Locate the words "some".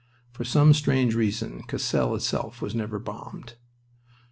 0.43-0.73